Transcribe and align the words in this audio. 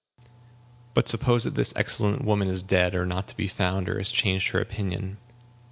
"But 0.95 1.07
suppose 1.07 1.43
that 1.43 1.53
this 1.53 1.75
excellent 1.75 2.23
woman 2.25 2.47
is 2.47 2.63
dead, 2.63 2.95
or 2.95 3.05
not 3.05 3.27
to 3.27 3.37
be 3.37 3.45
found, 3.45 3.87
or 3.87 3.99
has 3.99 4.09
changed 4.09 4.47
her 4.49 4.59
opinion?" 4.59 5.17